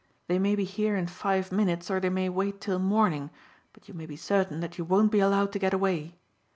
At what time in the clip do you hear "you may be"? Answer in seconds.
3.87-4.17